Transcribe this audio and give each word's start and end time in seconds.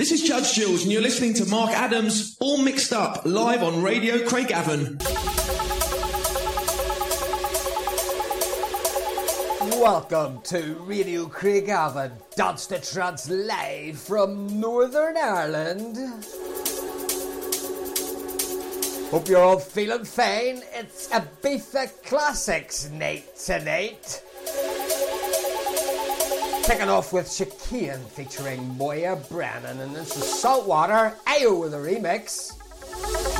This 0.00 0.12
is 0.12 0.22
Judge 0.22 0.54
Jules, 0.54 0.84
and 0.84 0.90
you're 0.90 1.02
listening 1.02 1.34
to 1.34 1.44
Mark 1.44 1.72
Adams, 1.72 2.34
all 2.40 2.56
mixed 2.56 2.90
up, 2.90 3.20
live 3.26 3.62
on 3.62 3.82
Radio 3.82 4.16
Craigavon. 4.20 4.98
Welcome 9.78 10.40
to 10.44 10.72
Radio 10.86 11.26
Craigavon, 11.26 12.12
Dance 12.34 12.64
to 12.68 12.80
Trance 12.80 13.28
live 13.28 13.98
from 13.98 14.58
Northern 14.58 15.18
Ireland. 15.18 15.98
Hope 19.10 19.28
you're 19.28 19.42
all 19.42 19.58
feeling 19.58 20.06
fine. 20.06 20.62
It's 20.72 21.10
a 21.12 21.20
Ibiza 21.20 22.02
Classics 22.04 22.88
night 22.88 23.36
tonight. 23.36 24.22
Kicking 26.70 26.88
off 26.88 27.12
with 27.12 27.26
Chicane 27.26 27.98
featuring 28.10 28.64
Moya 28.78 29.18
Brennan, 29.28 29.80
and 29.80 29.92
this 29.92 30.16
is 30.16 30.22
Saltwater, 30.22 31.12
i 31.26 31.44
o 31.44 31.58
with 31.58 31.74
a 31.74 31.76
remix. 31.76 33.39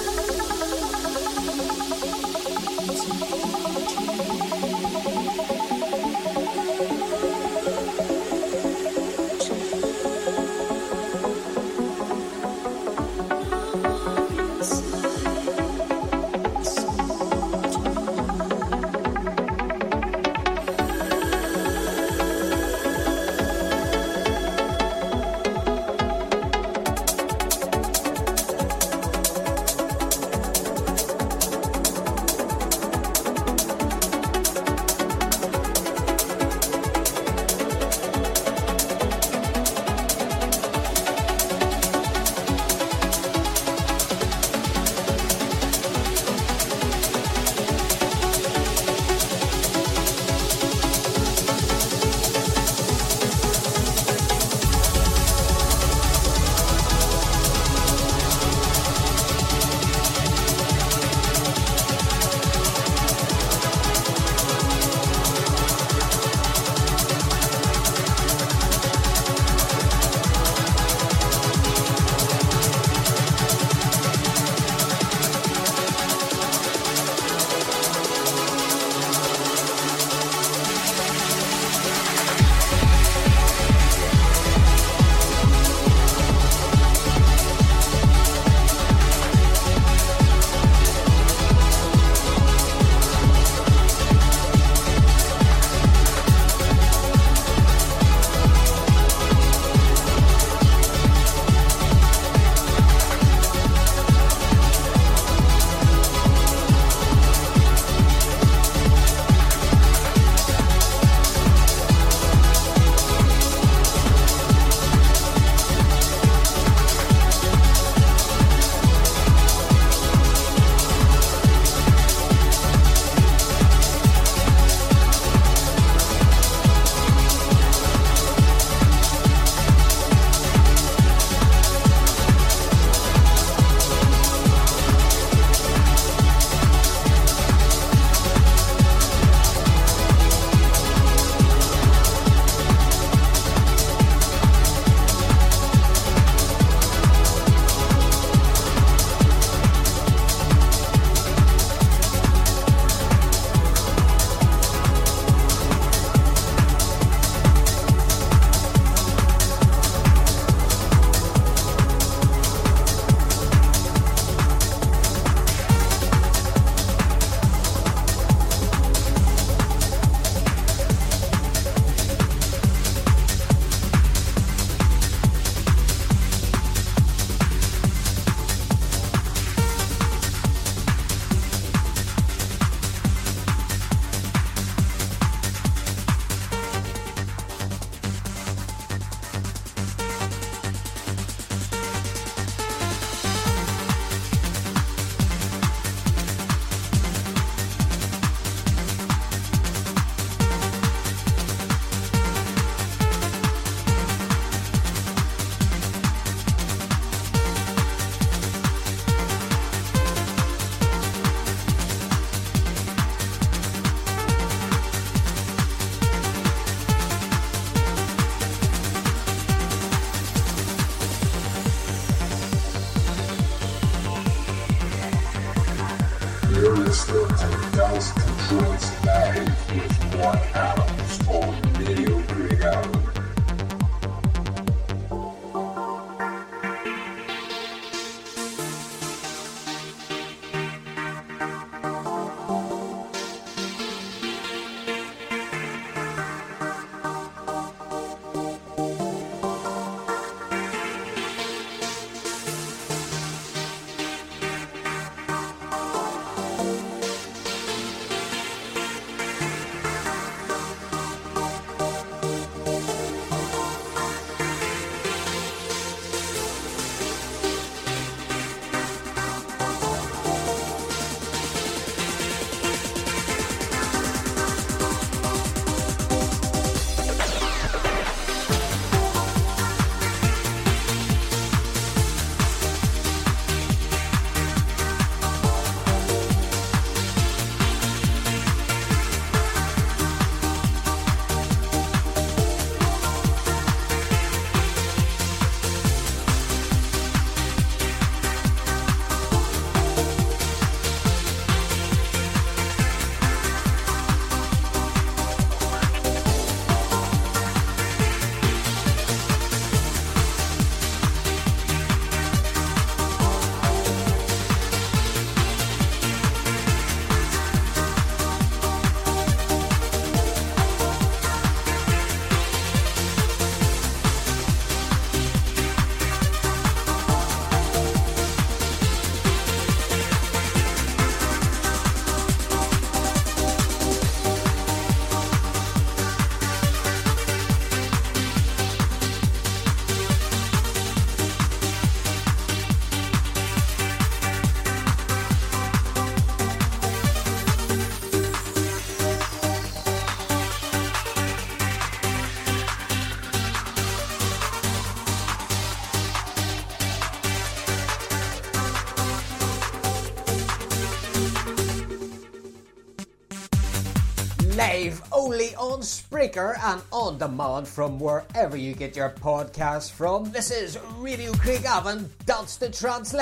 Spreaker 366.21 366.59
and 366.63 366.83
on 366.93 367.17
demand 367.17 367.67
from 367.67 367.99
wherever 367.99 368.55
you 368.55 368.75
get 368.75 368.95
your 368.95 369.09
podcasts 369.09 369.91
from. 369.91 370.31
This 370.31 370.51
is 370.51 370.79
Radio 370.99 371.33
Craigavon, 371.33 372.09
Dance 372.27 372.57
the 372.57 372.69
Trance. 372.69 373.13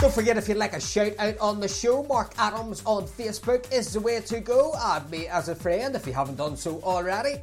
Don't 0.00 0.14
forget 0.14 0.38
if 0.38 0.48
you'd 0.48 0.56
like 0.56 0.72
a 0.72 0.80
shout 0.80 1.12
out 1.18 1.36
on 1.40 1.60
the 1.60 1.68
show, 1.68 2.04
Mark 2.04 2.32
Adams 2.38 2.82
on 2.86 3.06
Facebook 3.06 3.70
is 3.70 3.92
the 3.92 4.00
way 4.00 4.22
to 4.22 4.40
go. 4.40 4.72
Add 4.82 5.10
me 5.10 5.26
as 5.26 5.50
a 5.50 5.54
friend 5.54 5.94
if 5.94 6.06
you 6.06 6.14
haven't 6.14 6.36
done 6.36 6.56
so 6.56 6.80
already. 6.84 7.34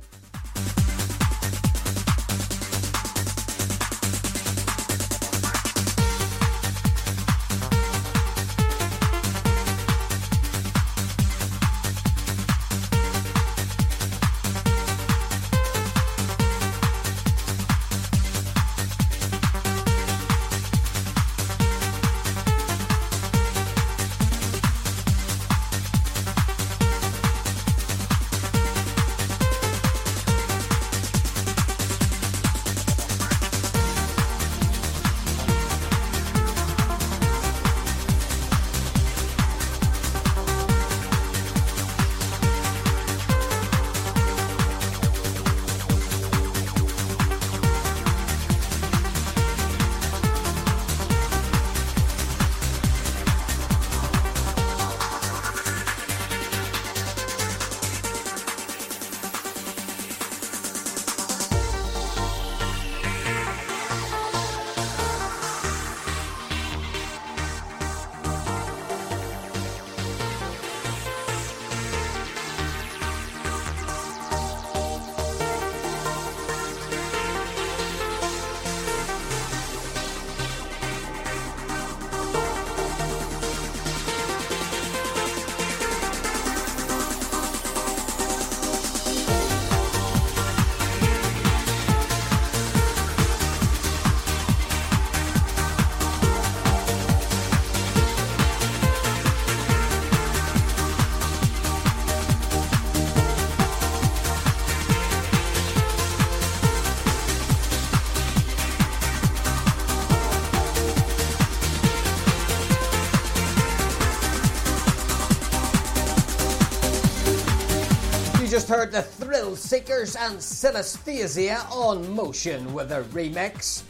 Thrillseekers 119.40 120.18
and 120.20 120.38
Synaesthesia 120.38 121.72
on 121.72 122.14
Motion 122.14 122.74
with 122.74 122.92
a 122.92 123.04
remix. 123.14 123.84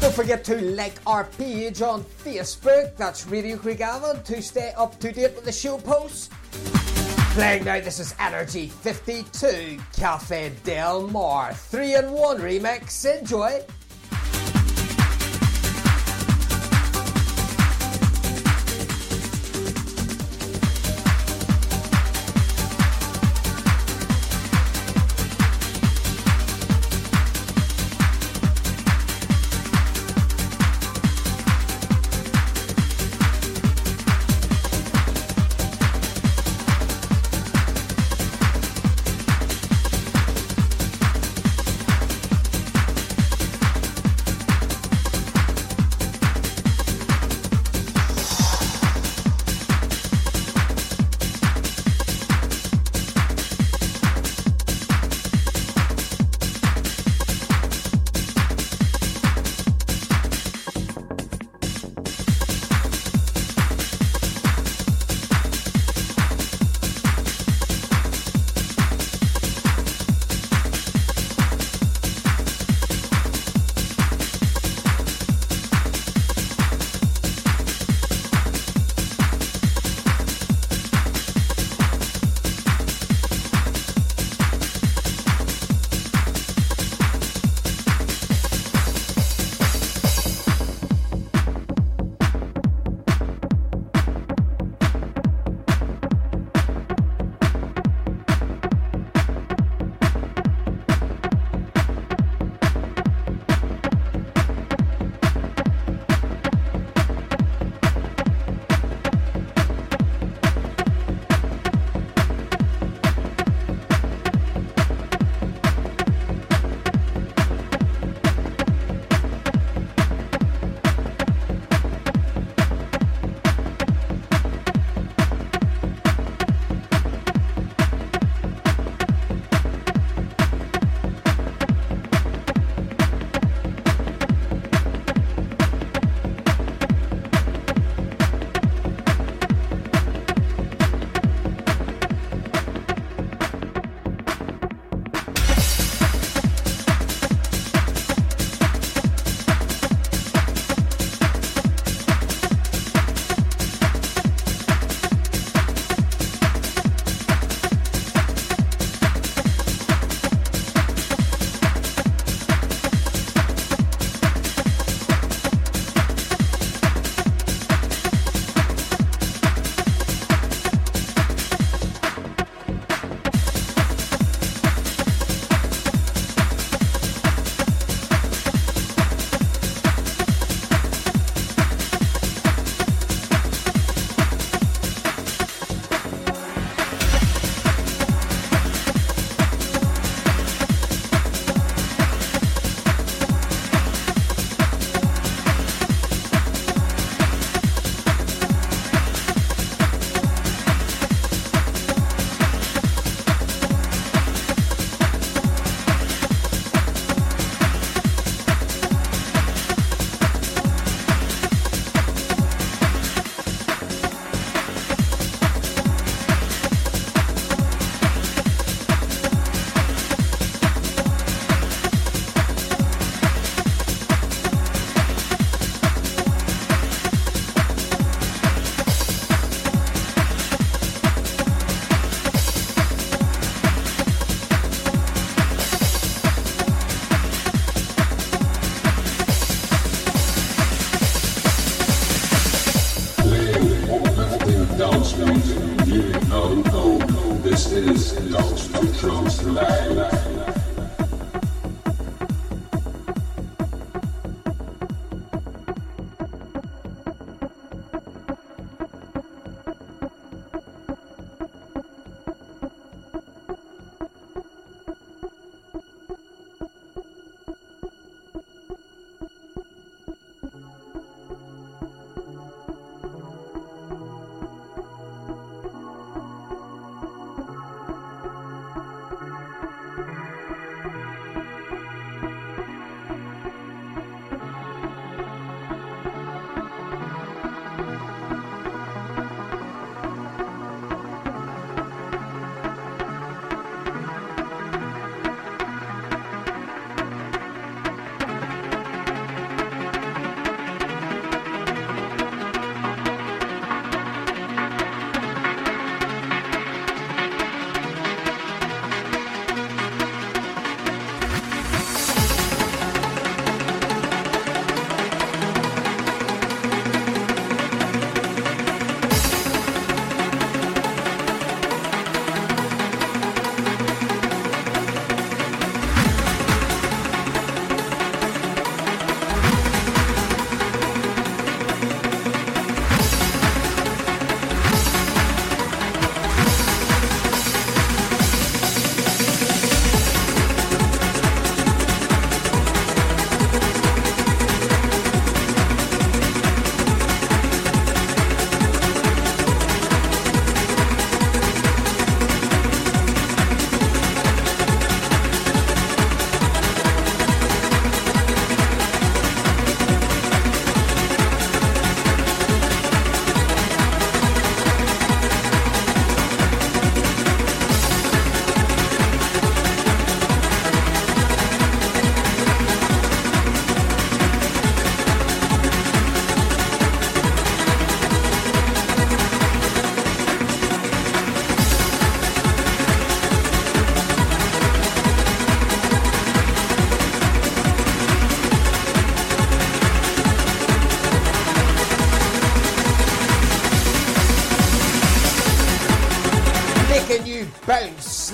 Don't 0.00 0.14
forget 0.14 0.44
to 0.44 0.60
like 0.60 1.00
our 1.04 1.24
page 1.24 1.82
on 1.82 2.04
Facebook, 2.04 2.96
that's 2.96 3.26
Radio 3.26 3.56
Craigavon, 3.56 4.22
to 4.22 4.40
stay 4.40 4.72
up 4.76 5.00
to 5.00 5.10
date 5.10 5.34
with 5.34 5.44
the 5.44 5.50
show 5.50 5.78
posts. 5.78 6.30
Playing 7.34 7.64
now, 7.64 7.80
this 7.80 7.98
is 7.98 8.14
Energy 8.20 8.68
52, 8.68 9.80
Cafe 9.96 10.52
Del 10.62 11.08
Mar, 11.08 11.54
3 11.54 11.96
in 11.96 12.12
1 12.12 12.38
remix. 12.38 13.18
Enjoy! 13.18 13.60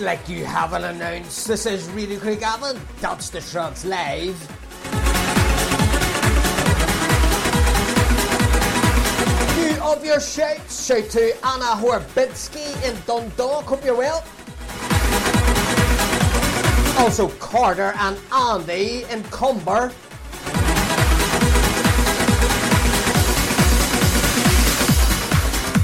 Like 0.04 0.28
you 0.28 0.44
haven't 0.44 0.84
announced. 0.84 1.48
This 1.48 1.64
is 1.64 1.88
Radio 1.90 2.18
Craigavon, 2.18 2.78
Dance 3.00 3.30
the 3.30 3.40
Trance 3.40 3.86
Live. 3.86 4.38
New 9.56 9.82
of 9.82 10.04
your 10.04 10.20
shouts, 10.20 10.84
shout 10.86 11.08
to 11.10 11.34
Anna 11.46 11.80
Horbitsky 11.80 12.68
in 12.86 12.94
Dundalk, 13.06 13.64
hope 13.64 13.82
you're 13.82 13.96
well. 13.96 14.22
Also 16.98 17.28
Carter 17.38 17.94
and 17.96 18.18
Andy 18.30 19.04
in 19.10 19.22
Comber. 19.24 19.90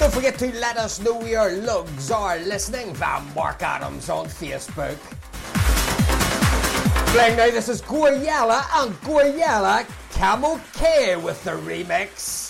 Don't 0.00 0.14
forget 0.14 0.38
to 0.38 0.50
let 0.58 0.78
us 0.78 0.98
know 0.98 1.22
your 1.26 1.52
lugs 1.52 2.10
are 2.10 2.38
listening 2.38 2.94
via 2.94 3.22
Mark 3.34 3.62
Adams 3.62 4.08
on 4.08 4.24
Facebook. 4.24 4.96
Playing 7.12 7.36
now, 7.36 7.50
this 7.50 7.68
is 7.68 7.82
Gouryella 7.82 8.64
and 8.82 8.94
Gouryella 9.02 9.84
Kaimo 10.12 10.58
K 10.72 11.16
with 11.16 11.44
the 11.44 11.50
remix. 11.50 12.49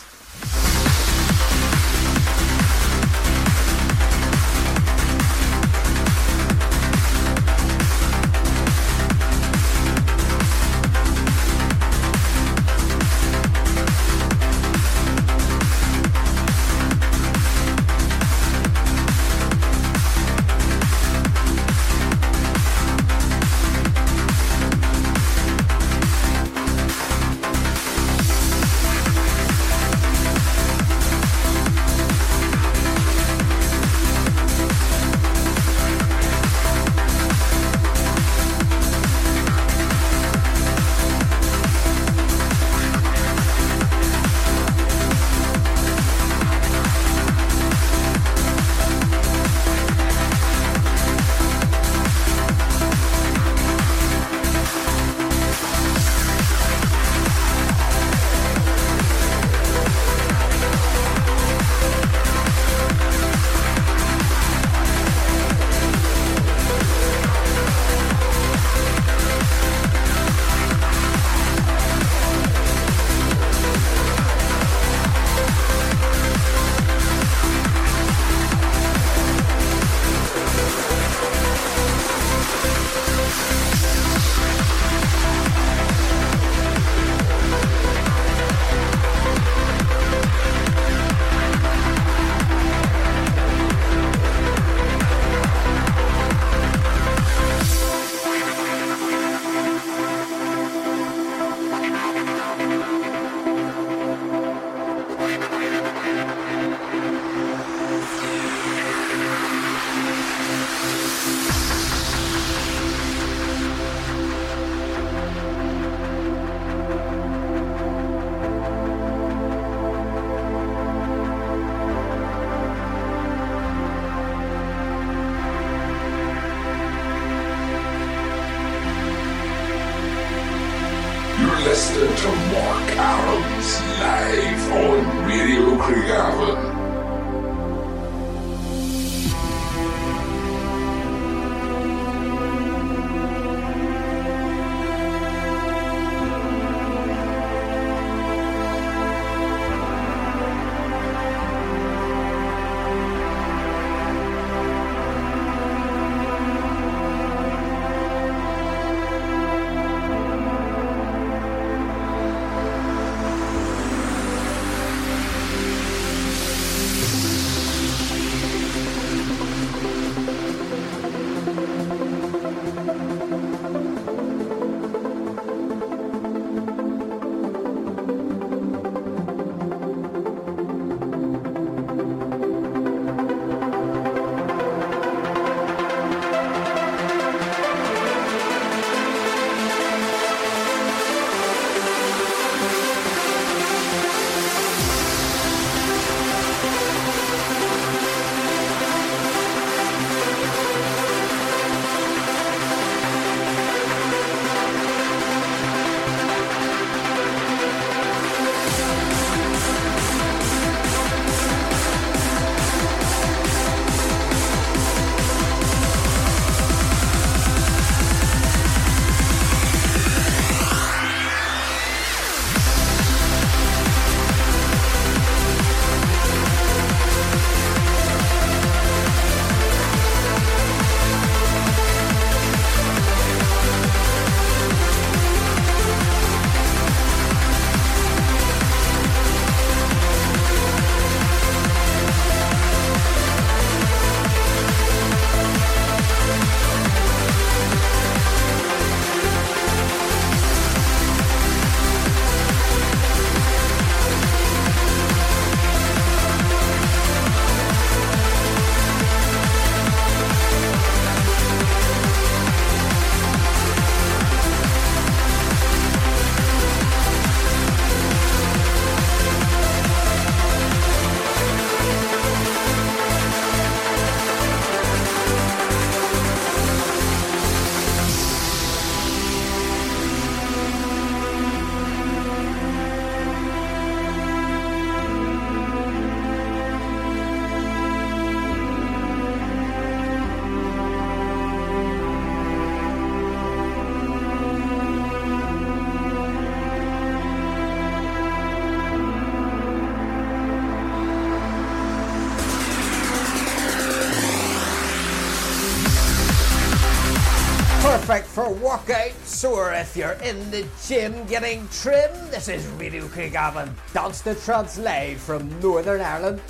Workouts 308.55 309.49
or 309.49 309.73
if 309.73 309.97
you're 309.97 310.19
in 310.25 310.51
the 310.51 310.67
gym 310.87 311.27
getting 311.27 311.69
trim, 311.69 312.11
this 312.31 312.49
is 312.49 312.67
Radio 312.79 313.07
Craigavon 313.07 313.71
Dance 313.93 314.21
to 314.23 314.35
Trance 314.35 314.79
live 314.79 315.21
from 315.21 315.49
Northern 315.61 316.01
Ireland. 316.01 316.41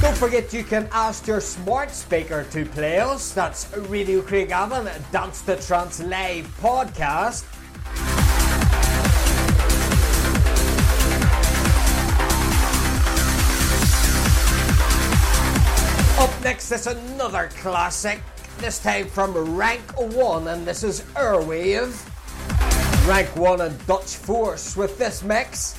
Don't 0.00 0.16
forget 0.16 0.52
you 0.52 0.64
can 0.64 0.88
ask 0.92 1.26
your 1.26 1.40
smart 1.40 1.90
speaker 1.90 2.44
to 2.50 2.64
play 2.64 2.98
us. 2.98 3.32
That's 3.32 3.70
Radio 3.76 4.22
Craigavon 4.22 4.90
Dance 5.10 5.42
to 5.42 5.56
Trance 5.56 6.00
live 6.00 6.46
podcast. 6.60 7.44
Up 16.20 16.44
next 16.44 16.70
is 16.70 16.86
another 16.86 17.48
classic, 17.56 18.20
this 18.60 18.78
time 18.78 19.06
from 19.06 19.56
Rank 19.56 19.80
1, 19.96 20.48
and 20.48 20.66
this 20.66 20.82
is 20.82 21.00
Airwave. 21.14 21.96
Rank 23.08 23.34
1 23.34 23.62
and 23.62 23.86
Dutch 23.86 24.16
Force 24.16 24.76
with 24.76 24.98
this 24.98 25.22
mix. 25.22 25.78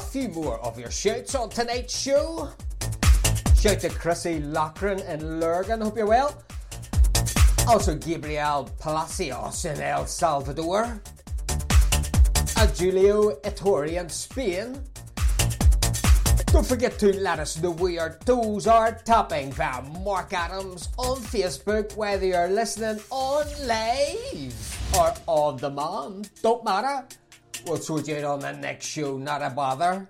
a 0.00 0.02
few 0.02 0.28
more 0.30 0.58
of 0.60 0.78
your 0.78 0.90
shouts 0.90 1.34
on 1.34 1.50
tonight's 1.50 1.94
show. 1.94 2.48
Shout 3.54 3.80
to 3.80 3.90
Chrissy 3.90 4.40
Lochran 4.40 5.06
in 5.06 5.38
Lurgan, 5.38 5.82
hope 5.82 5.98
you're 5.98 6.06
well. 6.06 6.42
Also, 7.68 7.94
Gabriel 7.96 8.70
Palacios 8.80 9.66
in 9.66 9.78
El 9.78 10.06
Salvador. 10.06 11.02
A 12.56 12.66
Julio 12.68 13.38
Ettore 13.44 13.98
in 14.00 14.08
Spain. 14.08 14.80
Don't 16.46 16.66
forget 16.66 16.98
to 16.98 17.14
let 17.20 17.38
us 17.38 17.60
know 17.60 17.72
where 17.72 17.92
your 17.92 18.18
toes 18.24 18.66
are 18.66 18.92
tapping 19.04 19.52
via 19.52 19.82
Mark 19.82 20.32
Adams 20.32 20.88
on 20.96 21.18
Facebook, 21.18 21.94
whether 21.94 22.24
you're 22.24 22.48
listening 22.48 23.02
on 23.10 23.44
live 23.66 24.94
or 24.96 25.12
on 25.26 25.58
demand. 25.58 26.30
Don't 26.42 26.64
matter. 26.64 27.06
We'll 27.66 27.78
you 28.08 28.16
out 28.16 28.24
on 28.24 28.40
the 28.40 28.52
next 28.52 28.86
show, 28.86 29.16
not 29.16 29.42
a 29.42 29.50
bother. 29.50 30.08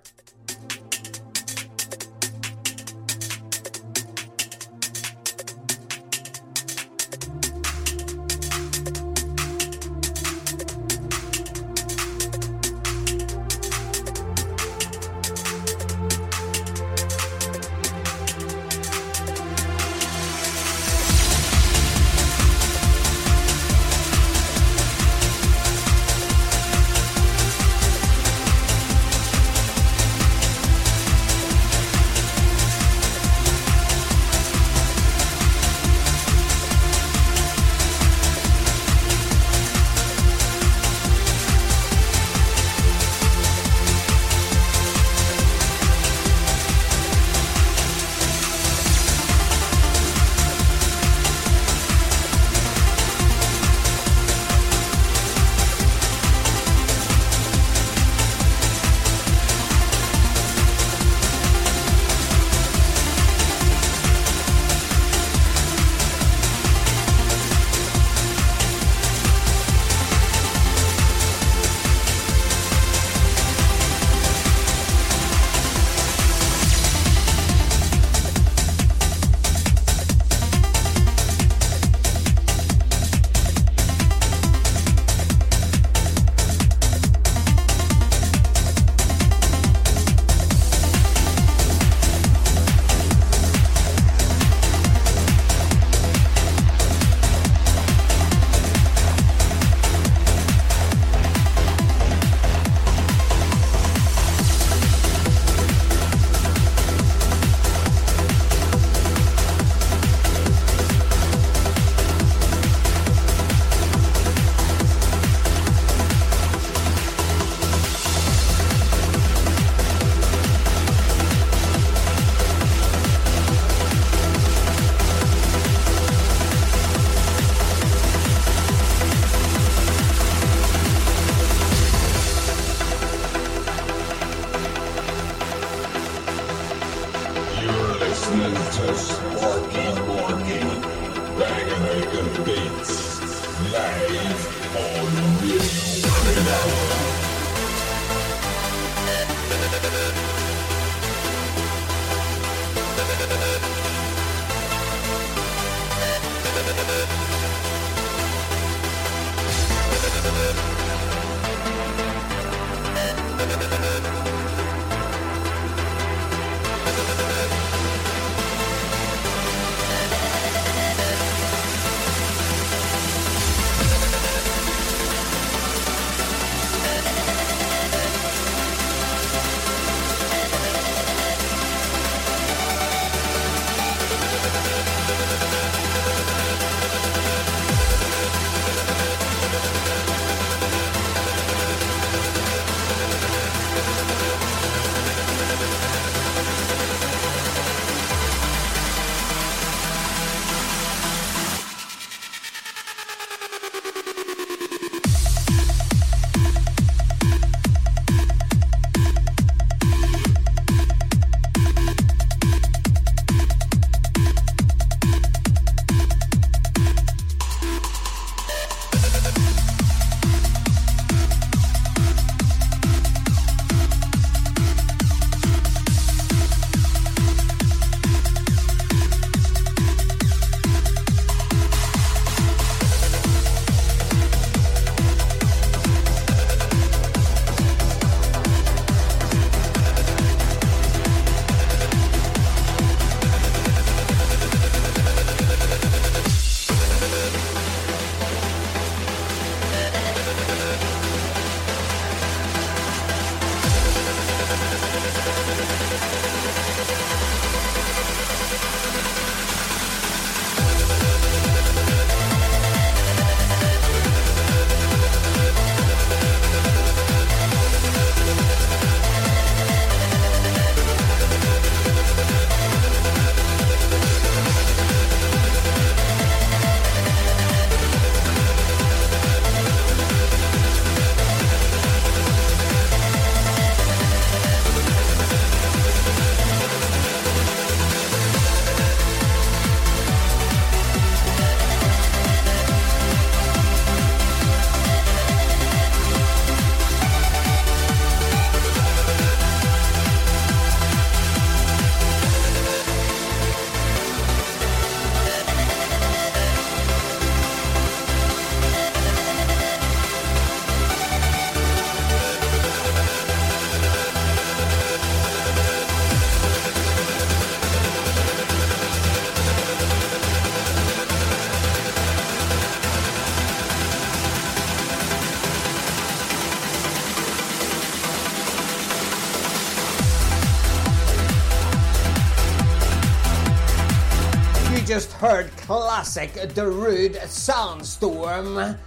Classic 336.01 336.33
Darude 336.55 337.15
Sandstorm 337.27 338.57
and 338.57 338.79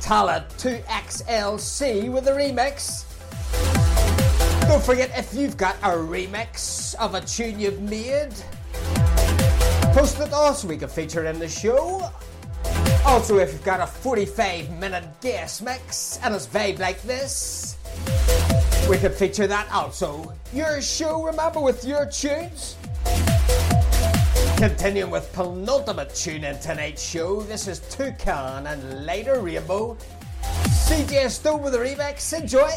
Talla 0.00 0.44
2XLC 0.58 2.08
with 2.08 2.28
a 2.28 2.30
remix. 2.30 3.04
Don't 4.68 4.80
forget 4.80 5.10
if 5.18 5.34
you've 5.34 5.56
got 5.56 5.74
a 5.82 5.88
remix 5.88 6.94
of 7.00 7.16
a 7.16 7.20
tune 7.20 7.58
you've 7.58 7.80
made, 7.80 8.32
post 9.92 10.20
it 10.20 10.32
also 10.32 10.68
so 10.68 10.68
we 10.68 10.76
can 10.76 10.88
feature 10.88 11.24
in 11.24 11.40
the 11.40 11.48
show. 11.48 12.08
Also, 13.04 13.38
if 13.38 13.52
you've 13.52 13.64
got 13.64 13.80
a 13.80 13.86
45 13.88 14.70
minute 14.78 15.02
guest 15.20 15.64
mix 15.64 16.20
and 16.22 16.32
it's 16.32 16.46
vibe 16.46 16.78
like 16.78 17.02
this, 17.02 17.76
we 18.88 18.98
could 18.98 19.14
feature 19.14 19.48
that 19.48 19.68
also. 19.72 20.32
Your 20.54 20.80
show, 20.80 21.24
remember, 21.24 21.58
with 21.58 21.84
your 21.84 22.06
tunes. 22.06 22.76
Continuing 24.62 25.10
with 25.10 25.32
penultimate 25.32 26.14
tune 26.14 26.44
in 26.44 26.56
tonight's 26.60 27.02
show, 27.02 27.42
this 27.42 27.66
is 27.66 27.80
Tukan 27.80 28.72
and 28.72 29.04
Light 29.04 29.26
A 29.26 29.40
Rainbow. 29.40 29.96
CJ 30.86 31.30
Stone 31.30 31.62
with 31.64 31.72
the 31.72 31.80
remix. 31.80 32.32
Enjoy! 32.32 32.70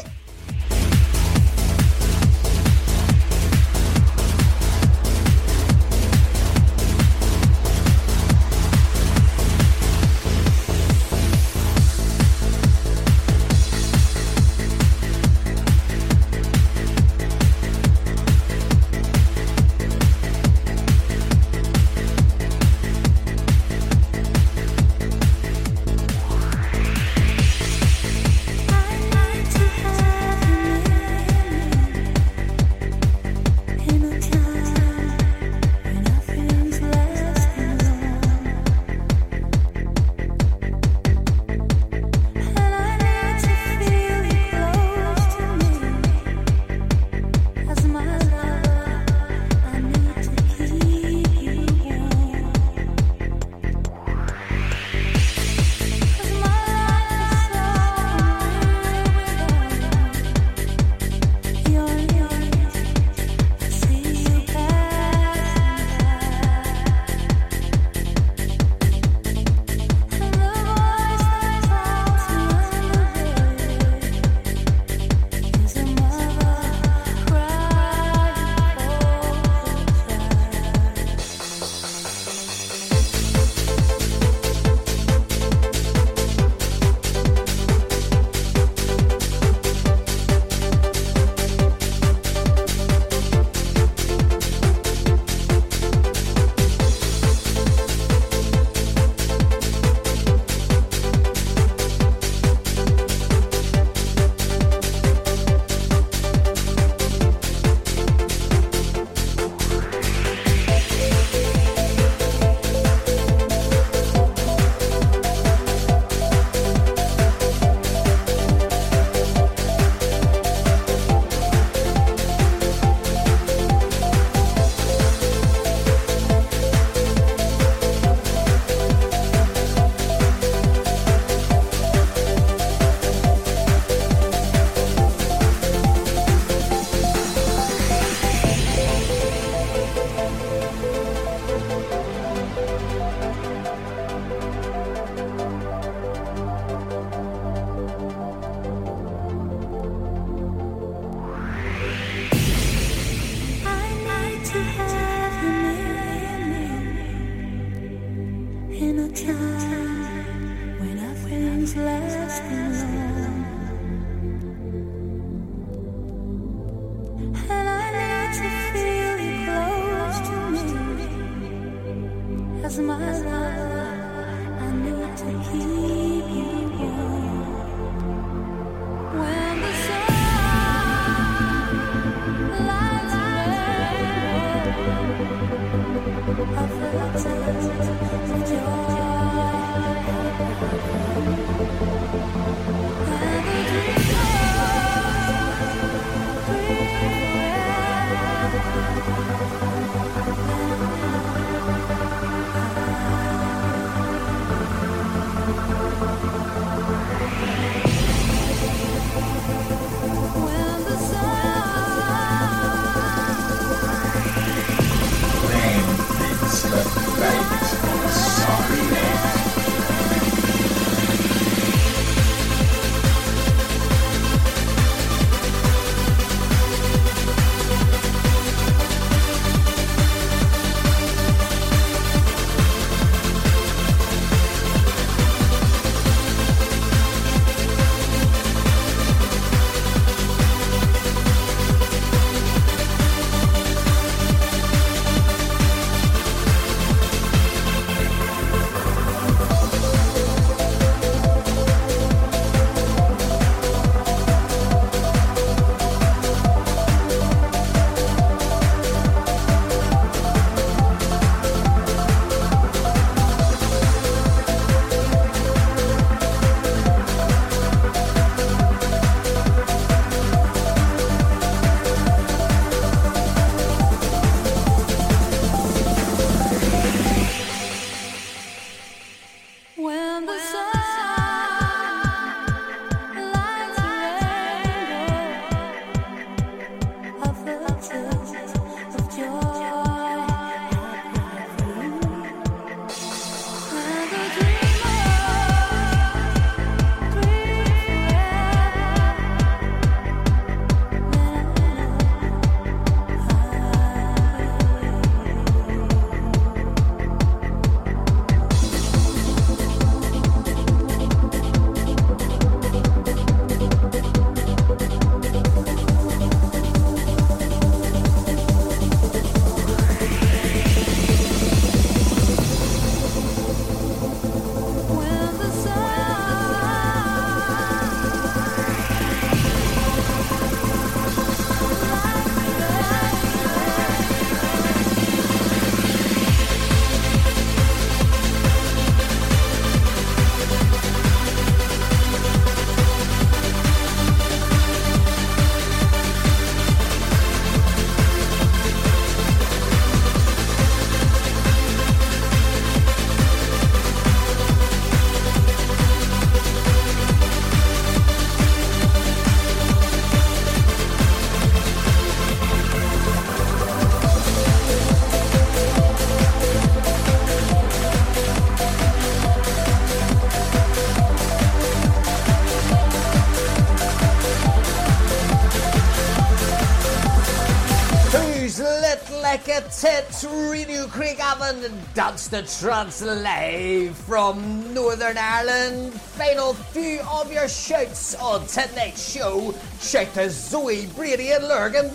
Dance 381.46 382.28
2 382.28 382.42
Trance 382.58 383.02
live 383.02 383.96
from 383.96 384.74
Northern 384.74 385.16
Ireland. 385.16 385.92
Final 385.92 386.54
few 386.54 387.00
of 387.02 387.32
your 387.32 387.46
shouts 387.46 388.16
on 388.16 388.48
tonight's 388.48 389.12
show. 389.12 389.54
Shout 389.80 390.12
to 390.14 390.28
Zoe 390.28 390.86
Brady 390.96 391.30
and 391.30 391.46
Lurgan. 391.46 391.90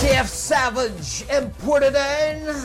Jeff 0.00 0.28
Savage 0.28 1.24
in 1.28 1.50
Portadown. 1.60 2.64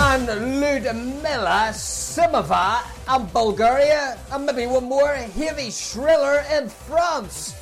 And 0.00 0.60
Ludmila 0.60 1.72
Simova 1.72 2.82
in 3.16 3.26
Bulgaria. 3.32 4.18
And 4.32 4.44
maybe 4.44 4.66
one 4.66 4.84
more, 4.84 5.14
Heavy 5.14 5.70
Shriller 5.70 6.44
in 6.52 6.68
France. 6.68 7.54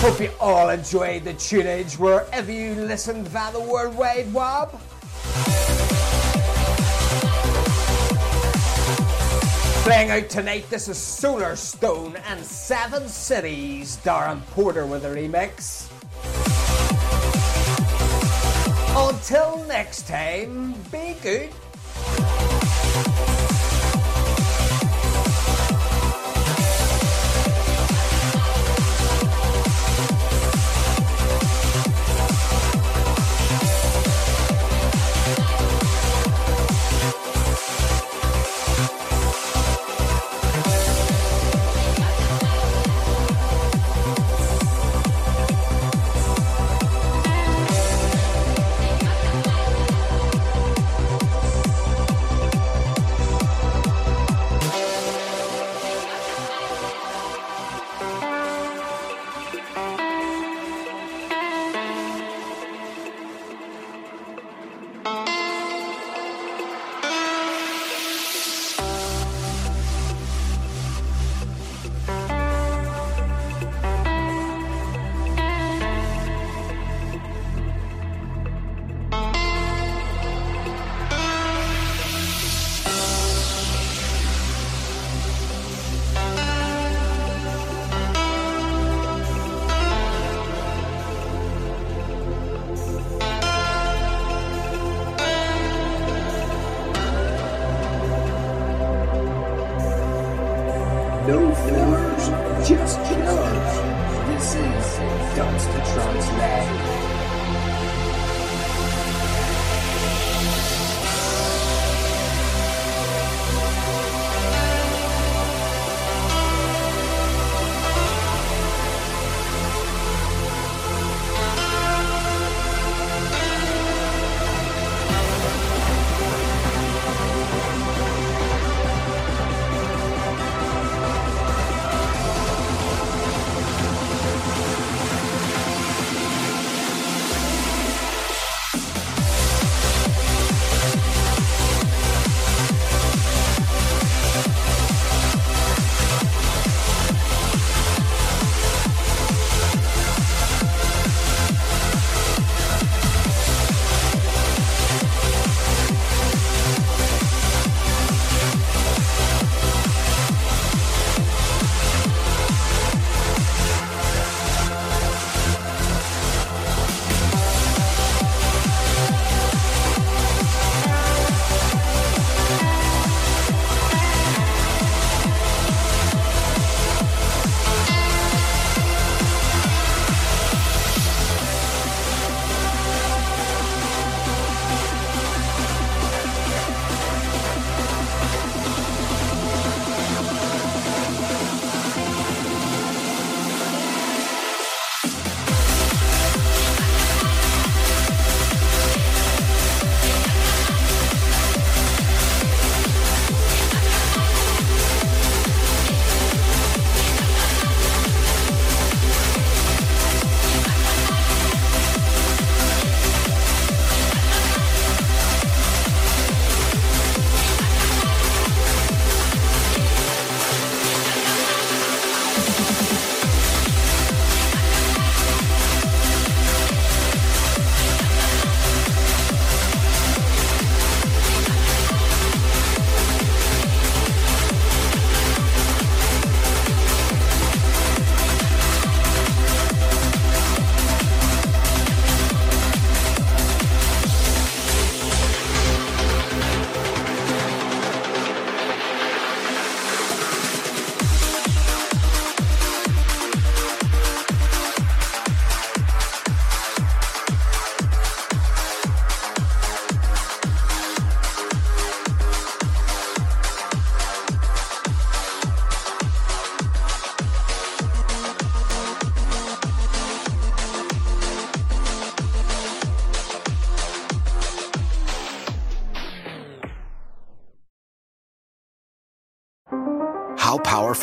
Hope 0.00 0.20
you 0.20 0.30
all 0.38 0.68
enjoyed 0.68 1.24
the 1.24 1.32
tunage 1.34 1.98
wherever 1.98 2.52
you 2.52 2.74
listened 2.74 3.26
via 3.28 3.52
the 3.52 3.60
World 3.60 3.96
Wide 3.96 4.32
Web. 4.34 4.70
Playing 9.84 10.10
out 10.10 10.28
tonight, 10.30 10.68
this 10.70 10.88
is 10.88 10.96
Solarstone 10.96 12.20
and 12.26 12.44
Seven 12.44 13.08
Cities. 13.08 13.98
Darren 13.98 14.44
Porter 14.52 14.86
with 14.86 15.04
a 15.04 15.08
remix. 15.08 15.88
Until 18.96 19.64
next 19.66 20.06
time, 20.06 20.72
be 20.90 21.16
good. 21.22 21.50